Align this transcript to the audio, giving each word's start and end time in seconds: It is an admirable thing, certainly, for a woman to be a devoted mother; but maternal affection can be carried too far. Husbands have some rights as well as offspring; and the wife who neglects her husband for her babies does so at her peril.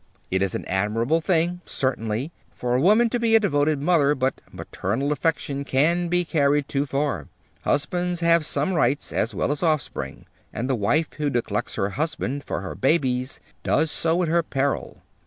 It 0.31 0.41
is 0.41 0.55
an 0.55 0.65
admirable 0.65 1.21
thing, 1.21 1.61
certainly, 1.63 2.31
for 2.55 2.73
a 2.73 2.81
woman 2.81 3.07
to 3.11 3.19
be 3.19 3.35
a 3.35 3.39
devoted 3.39 3.79
mother; 3.79 4.15
but 4.15 4.41
maternal 4.51 5.11
affection 5.11 5.63
can 5.63 6.07
be 6.07 6.25
carried 6.25 6.67
too 6.67 6.87
far. 6.87 7.27
Husbands 7.65 8.21
have 8.21 8.43
some 8.43 8.73
rights 8.73 9.13
as 9.13 9.35
well 9.35 9.51
as 9.51 9.61
offspring; 9.61 10.25
and 10.51 10.67
the 10.67 10.73
wife 10.73 11.13
who 11.19 11.29
neglects 11.29 11.75
her 11.75 11.89
husband 11.89 12.43
for 12.43 12.61
her 12.61 12.73
babies 12.73 13.39
does 13.61 13.91
so 13.91 14.23
at 14.23 14.27
her 14.27 14.41
peril. 14.41 15.03